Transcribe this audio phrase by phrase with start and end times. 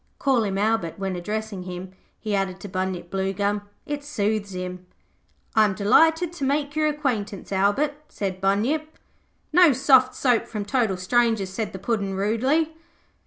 [0.17, 3.61] Call him Albert when addressing him,' he added to Bunyip Bluegum.
[3.85, 4.87] 'It soothes him.'
[5.55, 8.97] 'I am delighted to make your acquaintance, Albert,' said Bunyip.
[9.53, 12.73] 'No soft soap from total strangers,' said the Puddin', rudely.